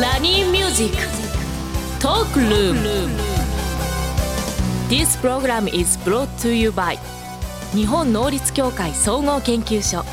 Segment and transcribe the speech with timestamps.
[0.00, 0.96] ラニーミュージック
[2.02, 2.80] トークルーム
[4.88, 6.98] This program is brought to you by
[7.76, 10.04] 日本能率協会総合研究所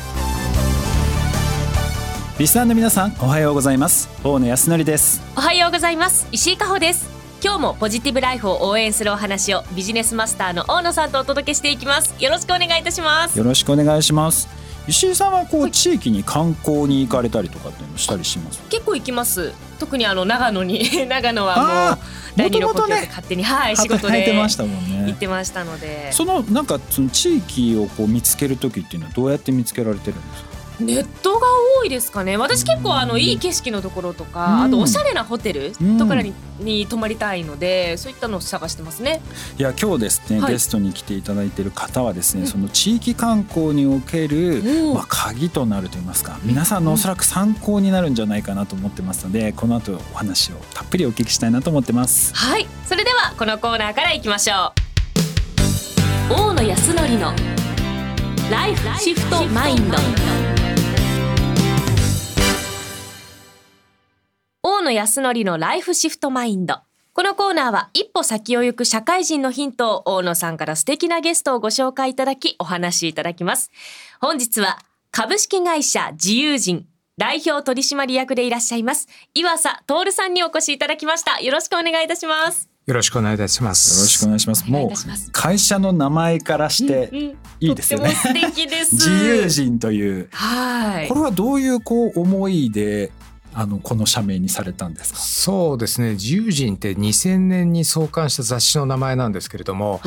[2.38, 4.08] リスナーの皆さんおはようございます。
[4.22, 5.20] 大野泰敬です。
[5.36, 6.26] おはようございます。
[6.32, 7.08] 石井加穂です。
[7.42, 12.14] 今日もポジティブライフを応援するお話をビジネスマスターの大野さんとお届けしていきます。
[12.22, 13.36] よろしくお願いいたします。
[13.36, 18.60] よろしくお願いします石井さんはこう地域に観光に行かれたりとかっていうのしたりします？
[18.68, 19.52] 結構行きます。
[19.78, 22.04] 特にあの長野に 長野はもう
[22.36, 25.04] 第二の故郷で勝手に、はい仕事でましたもんね。
[25.08, 26.10] 行ってましたので。
[26.12, 30.51] そのなんかその地域をこう見つける時っていうのはどうやって見つけられてるんですか？
[30.80, 31.46] ネットが
[31.80, 32.36] 多いですかね。
[32.36, 34.62] 私結構あのいい景色のところとか、うん。
[34.62, 39.20] あとおしゃれなホテルとかに,、に泊まりたいのでそういったのを探してますね。
[39.58, 40.52] いや今日ですね、はい。
[40.52, 42.46] ゲストに来ていただいている方はですね、うん。
[42.46, 44.94] その地域観光における、うん。
[44.94, 52.34] まあ、鍵となると言いますか皆さんのおそらく参考になるんじゃないかなと思ってますのでこの後お話をたっぷりお聞きしたいなと思ってます。
[52.34, 52.66] はい。
[52.86, 54.82] それではこのコーナーからいきましょう。
[56.34, 57.32] 大野康則の
[58.50, 60.51] ライフシフトマインド
[64.82, 66.80] 野康則のライフシフトマインド。
[67.14, 73.70] このコーナーは一歩先を行く社会人のヒントを大野さんから素敵なゲストをご紹介いただきお話しいただきます。
[74.20, 74.78] 本日は
[75.10, 76.86] 株式会社自由人
[77.18, 81.40] 代表取締役でいらっしゃいます岩佐徹さんにお越しいただきました。
[81.40, 82.70] よろしくお願いいたします。
[82.86, 83.98] よろしくお願いいたします。
[83.98, 84.68] よろしくお願いします。
[84.68, 87.18] もう会社の名前からしてうん。
[87.60, 88.10] いいですよね。
[88.10, 88.94] とっても素敵です。
[88.96, 90.28] 自由人という。
[90.32, 91.08] はい。
[91.08, 93.12] これはどういうこう思いで
[93.54, 95.18] あのこの社名にされたんですか？
[95.18, 96.12] そうですね。
[96.12, 100.00] 自由人って2000年に創刊した雑誌の名前なんですけれども、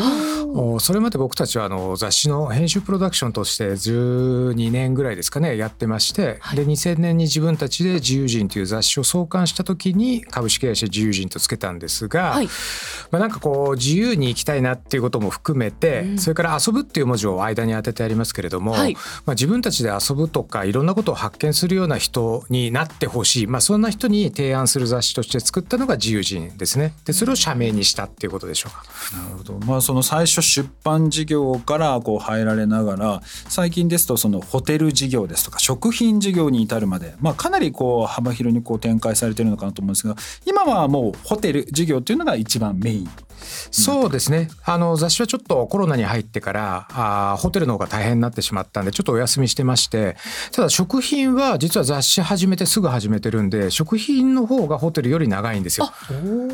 [0.53, 6.57] おそれまで僕たちはあの雑誌の編集プロダクションとして12年ぐらいですかねやってまして、はい。
[6.57, 12.47] で2000年に自分たちで自由人という雑誌を創刊した時に株式会社自由人とつけたんですが、はい。
[13.11, 16.17] まあ、なんかこう自由に生きたいなっていうことも含めて、うん。
[16.17, 18.93] それから遊ぶっていう文字を間に当ててありますけれども、はい。
[18.93, 26.93] まあ、自分たちで遊ぶとかいろんなことを発見するような人になってほしい、まあ、そんな人に提案する雑誌として作ったのが自由人ですね。
[27.05, 28.83] でそれを社名にしたっていうことでしょうか。
[29.17, 29.59] なるほど。
[29.65, 40.15] まあその最初出版事業からこう入られながら最近ですとそのホテル事業ですとか食品事業に至るまで、まあ、かなりこう幅広にこう展開されてるのかなと思うんですが
[40.45, 43.09] 今はもうホテル事業っていうのが一番メイン。
[43.71, 44.49] そうですね。
[44.63, 50.17] あの雑誌はちょっとコロナに入ってからあーホテルの方が大変になってしまったんでちょっとお休みしてまして
[50.51, 55.91] ただ食品は実は雑誌始めてすぐ始めてるんで食品の方がホテルより長いんですよ。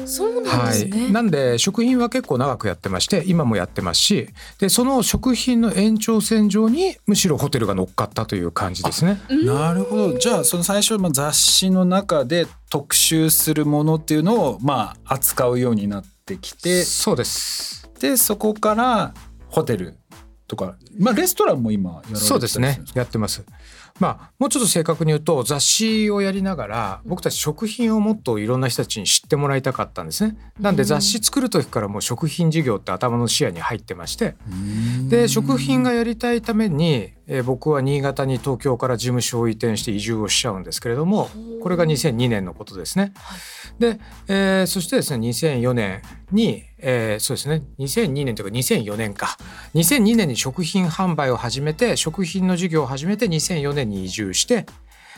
[0.05, 4.29] そうなんですね、はい、なんで食品は結構長くやってまして今もやってますし
[4.59, 9.21] でその食品の延長線上にむしろホテルが乗っかったという感じですね。
[9.29, 10.17] なるほど。
[10.17, 17.89] じゃあその最初まあ雑誌の中で特集するものっていうのをまあ扱うようになってきてそうです。
[17.99, 19.13] でそこから
[19.49, 19.97] ホテル
[20.47, 22.81] とか、まあ、レストランも今やられてそうですね。
[22.93, 23.43] やってます。
[24.01, 30.35] まあもうちょっと正確に言うと雑誌をやりながら僕たち食品をもっといろんな人たちに知ってもらいたかったんですね。
[30.59, 34.33] なんで雑誌作る時からもう食品事業って頭の視野に入ってまして。
[35.07, 41.29] で食品がやりたいために、えー僕は新潟に東京から事務所を移転して移住をしちゃうんですけれども
[41.61, 43.13] これが2002年のことですね。
[43.77, 46.01] で、えーそしてですね2004年
[46.31, 47.63] に、えーそうですね。
[47.79, 49.37] 2002年というか2004年か。
[49.75, 54.65] 2002年に食品販売を始めて食品の事業を始めて2004年に移住して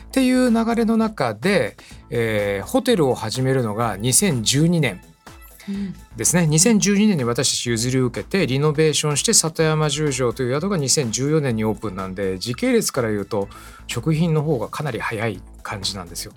[0.04, 1.76] っていう流れの中で、
[2.10, 5.00] えーホテルを始めるのが2012年
[6.16, 6.42] ですね。
[6.42, 13.48] 2012年に私たち譲り受けてリノベーションして里山十条という宿が2014年にオープンなんで時系列から言うと
[13.86, 16.32] 食品の方がかなり早い感じなんですよ。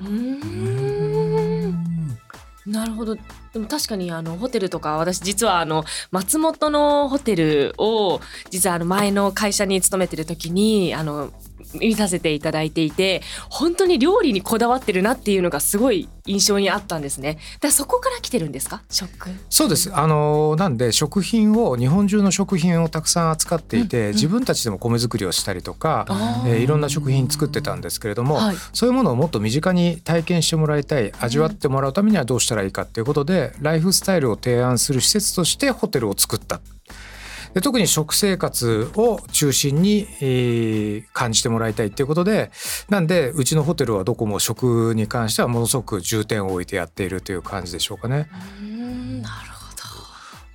[2.67, 3.15] なるほど。
[3.15, 8.19] でも確かにあのホテルとか私実はあの松本のホテルを
[8.49, 11.31] 実はあの前の会社に勤めてる時にあの
[11.73, 17.39] 見させていただいていて本当に料理にこだわってるなっていうのがすごい印象にあったんですね。
[17.61, 18.83] だそこから来てるんですか？
[18.89, 19.91] 食そうです。
[19.95, 24.13] あのなんで食品を日本中の食品をたくさん扱っていて、うんうん。
[24.13, 26.05] 自分たちでも米作りをしたりとか、
[26.45, 28.55] えーいろんな食品作ってたんですけれども、はい。
[28.73, 36.59] そういうものをもっと身近に体験してもらいたい味わってもらうためにはどうしたらいいかっていうことで、ライフスタイルを提案する施設としてホテルを作った。
[37.57, 42.51] で特に食生活を中心に、えー感じてもらいたいっていうことで
[42.89, 48.29] なんでうちのホテルはどこも食に関してはものすごく重点を置いてやっているという感じでしょうかね。
[48.59, 49.67] うーんなるほ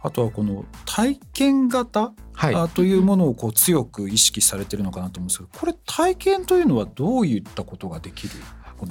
[0.05, 2.55] あとはこの体験型はい。
[2.55, 8.35] あというものをこう強く意識されてるのかなと思うんですけどこれ体験というのはどういったことができる？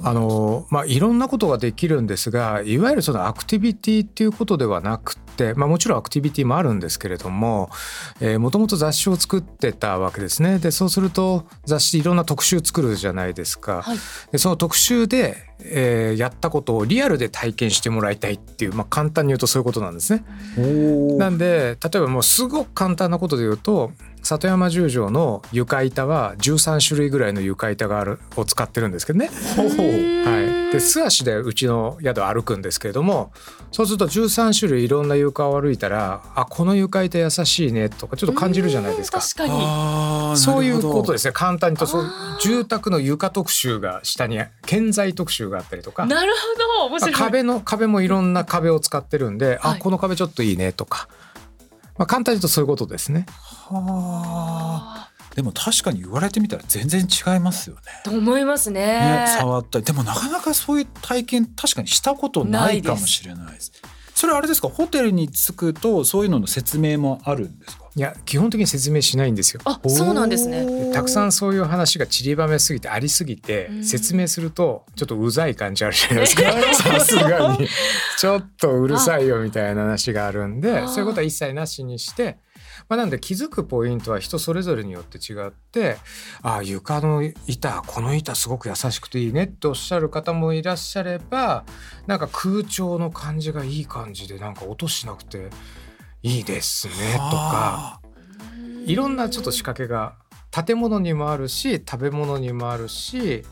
[0.02, 7.70] あのまあ、いろんなことができるんですがいわゆるそのアクティビティっていうことではなくて、まあ、もちろんアクティビティもあるんですけれども
[8.38, 13.82] もともと雑誌を作ってたわけですねでそうすると雑誌いろんな特集作るじゃないですか。
[13.82, 13.98] はい
[14.30, 20.24] でその特集で、えーやったことをリアルで体験してもらいたいっていう、まあ、簡単に言うとそういうことなんですね。
[20.56, 23.90] おなんで例えばもうすごく簡単なことで言うと
[24.38, 29.30] 里山十条の床板は13種類ぐらいの床板があるを使ってるんですけどね。
[29.56, 33.32] はい、で素足でうちの宿歩くんですけれども
[33.72, 39.20] そうすると13種類いろんな床を歩いたらあこの床板優しいねとかちょっと感じるじゃないですか。
[39.20, 39.46] 確か
[40.32, 40.36] に。
[40.36, 41.32] そういうことでですね。
[41.32, 46.06] 簡単に言うとそう住宅の床特集が下に建材特集があったりとか。
[46.06, 46.84] なるほど。
[46.86, 47.14] 面まあ白い。
[47.14, 49.58] 壁の壁もいろんな壁を使ってるんで、はい。
[49.62, 51.08] あこの壁ちょっといいねとか、
[51.98, 53.26] まあ、簡単に言うとそういうことですね。
[53.28, 55.08] はあ。
[55.34, 57.82] でも確かに言われてみたら全然違いますよね。
[58.04, 58.80] と思いますね。
[58.82, 59.84] ね触ったり。
[59.84, 63.72] でもなかなかそういう体験確かにしたことないかもしれないです。
[64.14, 64.68] それはあれですか？
[64.68, 67.81] ホテルに着くとそういうのの説明もあるんですか？
[67.94, 69.60] いや基本的に説明しないんですよ。
[69.64, 70.64] あそうなんですね。
[70.64, 73.84] でたくさんそういう話が散りばめすぎてありすぎてうん。
[73.84, 76.42] 説明するとちょっとうざい感じあるじゃないですか。
[76.72, 77.68] さすがに。
[78.18, 82.38] ちょっとうるさいよみたいな話があるんであそういうことは一切なしにして、
[82.88, 85.96] まあ、なんで気づくポイントは人それぞれによって違って
[86.40, 91.64] ああ床の板この板すごく優しくていいねっておっしゃる方もいらっしゃれば
[92.06, 95.50] なんか空調の感じがいい感じでなんか音しなくて
[96.22, 98.00] いいですねとか。
[98.86, 100.14] いろんなちょっと仕掛けが
[100.50, 103.44] 建物にもあるし食べ物にもあるし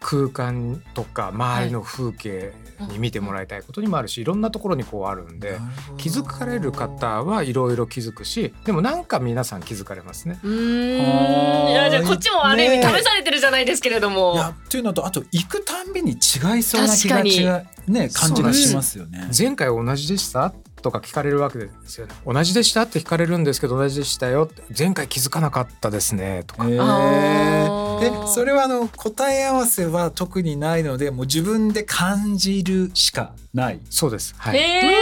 [0.00, 2.52] 空間とか周りの風景
[2.92, 5.58] に見てもらいたいことにもあるしいろんなところにこうあるんで
[5.96, 10.38] 気づかれる方はいろいろ気づくしでもなんか皆さん気づかれますね。
[10.44, 11.70] うーん。
[11.70, 16.18] いやじゃあこっちもある意味ね試されてるじゃないですけれども、いやっていうのとあと行くたんびに違い
[16.62, 17.36] そうな気が確かに。
[17.36, 19.28] 違うね感じがしますよね。
[19.36, 20.54] 前回同じでした？
[20.82, 22.14] とか聞かれるわけですよね。
[22.26, 26.66] 同じでしたって聞かれるんですけど同じでしたよって前回気づかなかったですねとか。
[26.68, 33.80] えあーでそれはあの答え合わせは特にないのでもう自分で感じるしかない。
[33.90, 34.34] そうです。
[34.38, 34.58] はい。
[34.58, 34.94] え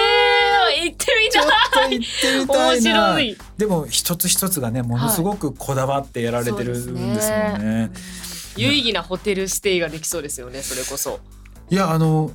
[0.81, 3.13] ー、行ってみたいと行ってみたいな。
[3.13, 7.91] 面白いでも一つ一つがねものすごくこだわってやられてるんですもんね。
[8.57, 11.21] 有意義なホテルステイができそうですよねそれこそ
[11.69, 12.31] いやあの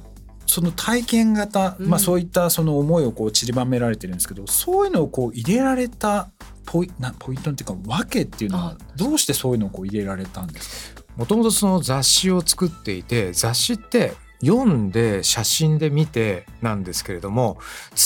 [0.45, 1.87] その体験型、うん。
[1.87, 6.29] まあそういったその思いをこう散りばめられてるんですけどそういうのをこう入れられた
[6.65, 11.03] ポイなポイントっていうかわけっていうのはどうしてそういうのをこう入れられたんですか？
[11.17, 17.57] もともとその雑誌を作っていて雑誌って読んで写真で見てなんですけれども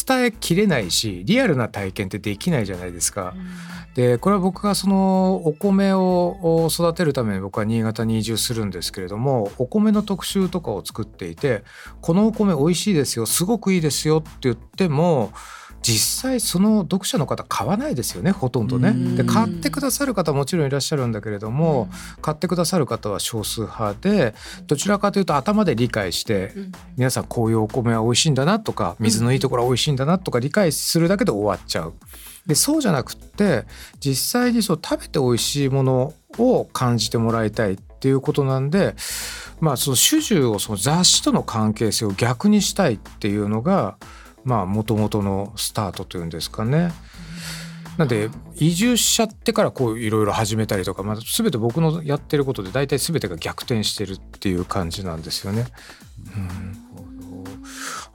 [0.07, 3.33] 伝えきれないしリアルな体験ってできないじゃないですか。
[3.95, 11.63] でこれは僕がそのお米を育てるために僕は新潟に移住するんですけれどもお米の特集とかを作っていて
[12.01, 15.31] このお米美味しいですよすごくいいですよって言っても
[15.85, 19.15] 実際その読者の方買わないですよねほとんどね。
[19.15, 21.89] で買ってくださる方もちろんいらっしゃるんだけれども、
[22.23, 24.33] 買ってくださる方は少数派で
[24.65, 31.93] どちらかというと頭で理解してうん皆さんこういうお米は美味しいんだなとか水のいいところは美味しいんだなとか理解するだけで終わっちゃう。
[32.47, 33.65] でそうじゃなくって
[33.99, 38.95] 実際にそう食べて美味しいものを感じてもらいたいっていうことなんで
[39.59, 43.97] まあその主従をその雑誌との関係性を逆にしたいっていうのが
[44.45, 46.93] まあ元々のスタートというんですかね。
[47.97, 55.65] なんで移住しちゃってからこういろいろ始めたりとか、まあ、全て僕のやってることで大体全てが逆転してるっていう感じなんですよね。
[56.35, 56.84] うん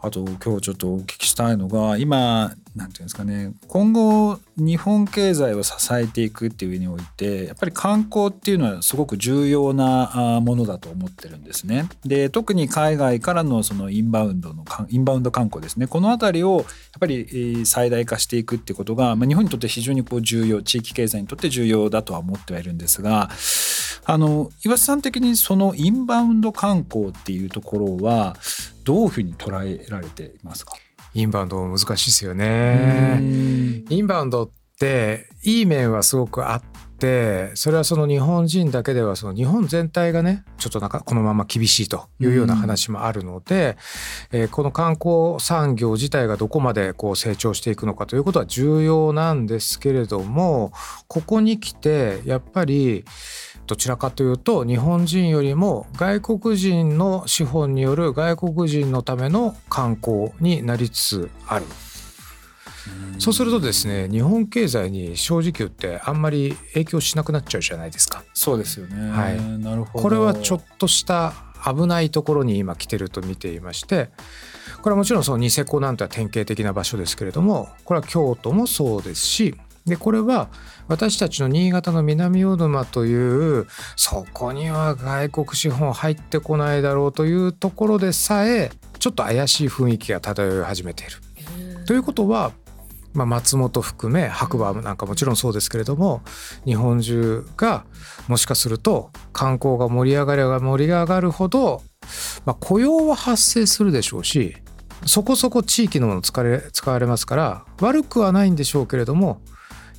[0.02, 11.88] あと今日ちょっとお聞きしたいのが今なんていうんですかね今後日本経済を支えていくっていう上においてやっぱり観光っていうのはすごく重要なものだと思ってるんですね。
[12.04, 16.66] で特に海外からのそのインバウンドのインバウンド観光ですねこの辺りをやっ
[16.98, 23.30] ぱり最大化していくってことが、まあ、日本にとって非常にこう重要地域経済にとって重要だとは思ってはいるんですが
[24.04, 28.36] あの岩瀬さん的にそのインバウンド観光っていうところは
[28.84, 30.72] どういうふうに捉えられていますか？
[31.14, 33.20] インバウンド難しいですよね。
[33.88, 43.76] インバウンドっていい面はすごくあってそれはその日本人だけではその日本全体がねちょっとなんかこのまま厳しいというような話もあるので、
[44.32, 50.72] えーこの観光産業自体がどこまでこう成長していくのかということは重要なんですけれども
[51.08, 53.04] ここに来てやっぱり
[53.66, 61.64] どちらかというと日本人よりも外国人の資本による外国人のための観光になりつつある。
[63.18, 68.24] そうするとですね日本経済に正直言ってあんまり影響しなくなっちゃうじゃないですか。
[68.32, 69.10] そうですよね。
[69.10, 70.02] はいなるほど。
[70.02, 74.10] これはちょっとした危ないところに今来てると見ていまして
[74.82, 79.54] これはもちろんそのニセコなんては典型的な場所ですけれどもこれは京都もそうですし
[79.90, 80.48] でこれは
[80.86, 83.66] 私たちの新潟の南魚沼という
[83.96, 88.70] そこには外国資本入ってこないだろうというところでさえ
[89.00, 91.16] ちょっと怪しい雰囲気が漂い始めている。
[91.86, 92.52] ということは、
[93.14, 96.22] まあ、松本含め白馬なんかもちろんそうですけれども
[96.64, 97.84] 日本中が
[98.28, 101.82] もしかすると観光が盛り上がれば盛り上がるほど、
[102.44, 104.56] まあ、雇用は発生するでしょうし
[105.06, 109.40] そこそこ地域のもの使われ使われますから悪くはないんでしょうけれども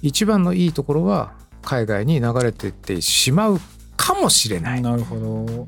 [0.01, 3.59] 一番のいいところは海外に流れていってしまう
[3.97, 4.81] かもしれない。
[4.81, 5.67] なるほど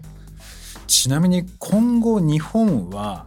[0.87, 3.25] ちなみに今後日本は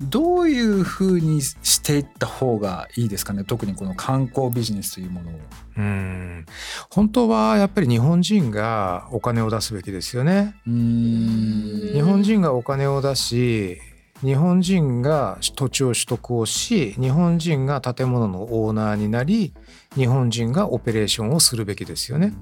[0.00, 3.44] どういうふうにしていった方がいいですかね？
[3.44, 5.34] 特にこの観光ビジネスというものを。
[5.78, 6.46] うん
[6.90, 10.54] 本当はやっぱり日本人がお金を出すべきですよね。
[10.66, 13.78] うん日本人がお金を出し
[14.22, 19.52] 日本人が土地を取得をし日本人が建物のオーナーになり
[19.94, 22.32] 日本人がオペレーションをするべきですよね。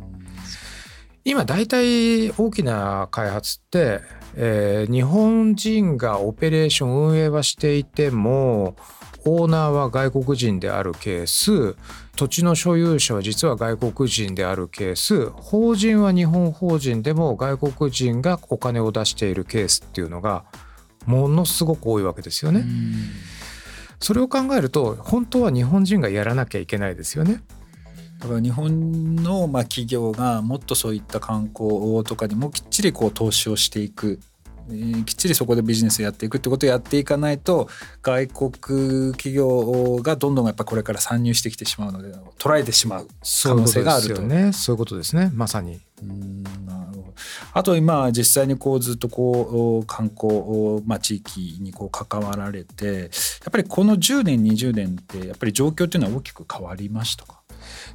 [1.26, 4.00] 今大体大きな開発って、
[4.36, 8.76] えー日本人がオペレーション運営はしていても
[9.26, 11.76] オーナーは外国人であるケース
[12.14, 20.44] 土地の所有者は実は外国人であるケース法人は日本法人でも外国人がお金を出しているケースっていうのが
[21.06, 22.64] ものすごく多いわけですよね。
[24.00, 27.42] それを考えると本当は日本人がやらなきゃいけないですよね。
[28.18, 34.20] だから日本のまあ企業がもっとそういった観光とかにもきっちりこう投資をしていく、
[34.68, 37.68] えーきっちりそこでビジネスをやっていくってことをやっていかないと
[38.02, 38.50] 外国
[39.12, 43.08] 企業がどんどんやっぱこれから参入してきてしまうので捉えてしまう
[43.42, 44.14] 可能性があると。
[44.16, 44.52] そういうことですよね。
[44.52, 45.30] そういうことですね。
[45.34, 45.80] まさに。
[46.02, 46.44] うん
[47.54, 53.08] あと今実際にこうずっとこう観光、まあ、地域にこう関わられてやっ
[53.50, 57.40] ぱりこの10年20年ってやっぱり状況っていうのは大きく変わりましたか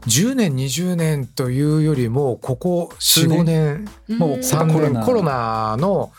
[0.08, 3.86] ？10年20年というよりもここ45年
[4.18, 6.12] もう3コロナ年コロナの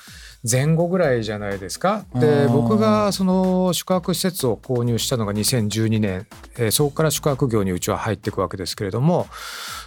[0.48, 2.06] 前後ぐらいじゃないですか。
[2.14, 9.26] あでー僕がその宿泊施設を購入したのが2012年、えーそこから宿泊業にうちは入っていくわけですけれども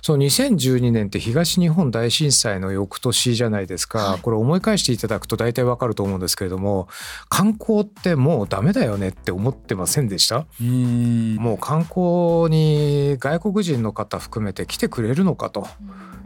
[0.03, 4.19] その2012年って東日本大震災の翌年じゃないですか、はい。
[4.19, 6.87] これ思い返していただくと大体わかると思うんですけれども
[7.29, 10.45] 観光ってもうダメだよねって思ってませんでした？
[10.61, 11.35] うん。
[11.35, 15.67] もう観光に外国人の方含めて来てくれるのかと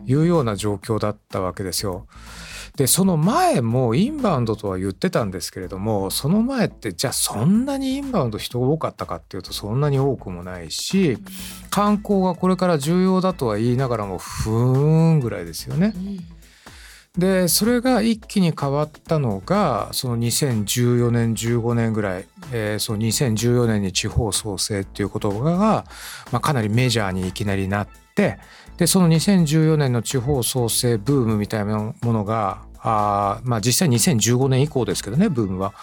[0.06, 2.08] いうような状況だったわけですよ。
[2.78, 11.18] でその前もインバウンドとは言ってたんですけれどもその前ってじゃあそんなにインバウンド人が多かったかっていうとそんなに多くもないし
[11.72, 15.96] 観光がこれから重要だとは言いながらもふーんぐらいですよね。
[17.18, 25.86] でそれが一気に変わったのがその2014年15年ぐらい、えーその2014年に地方創生っていう言葉が、
[26.32, 28.38] まあ、かなりメジャーにいきなりなって
[28.78, 35.74] でその2014年の地方創生ブームみたいなものがあまあ実際2015年以降ですけどねブームは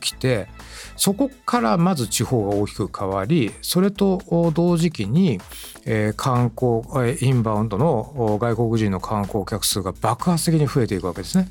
[0.00, 0.48] 起きて
[0.96, 5.40] そこからまず地方が大きく変わりそれと同時期に、
[5.84, 6.82] えー観光
[7.20, 11.48] インバウンドの外国人の観光客数が爆発的に増えていくわけですね。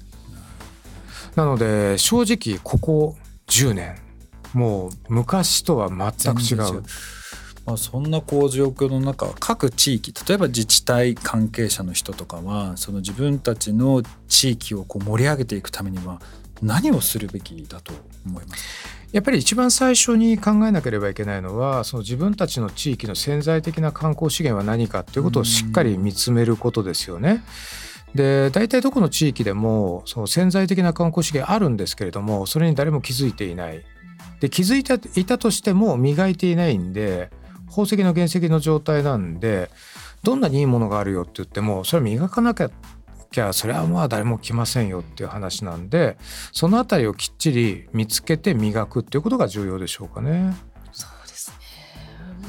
[1.36, 3.15] なので正直ここ
[3.48, 3.95] 10年
[4.53, 6.83] もう昔とは全く違う。
[7.65, 16.22] まあ、そんなこう状況の中各地域例えば自治体関係者の人とかはその自分たちの地域をこう盛り上げていくためには
[16.62, 17.93] 何をするべきだと
[18.25, 18.63] 思います？
[19.13, 27.43] やっぱり一番最初に考えなければいけないのはその自分たちの地域の潜在的な観光資源は何かということをしっかり見つめることですよね。
[28.15, 33.84] で大体どこの地域でもその潜在的な観光資源あるんですけれどもそれに誰も気づいていない。
[34.39, 37.29] で気づいていたとしても磨いていないんで
[37.73, 39.71] 宝石の原石の状態なんで
[40.21, 42.69] どんなにいいものがあるよって言ってもそれは磨かなきゃ
[43.33, 46.17] きゃそれはまあ誰も来ませんよっていう話なんで
[46.53, 50.55] そのあたりをきっちり見つけて磨くっていうことが重要でしょうかね。
[50.91, 51.51] そうです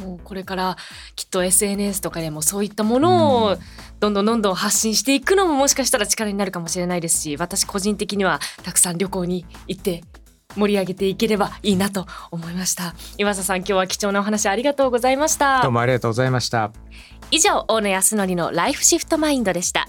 [0.01, 0.77] ねもうこれから
[1.17, 3.57] きっと SNS とかでもそういったものを
[3.99, 10.05] どんどんどんどん発信していくのももしかしたら力になるかもしれないですし私個人的にはたくさん旅行に行って
[10.57, 12.95] 盛り上げていければいいなと思いました。
[13.19, 15.63] 岩佐さん今日は貴重なお話ありがとうございました。
[15.63, 16.73] どうもありがとうございました。
[17.31, 19.89] 以上大野康則のライフシフトマインドでした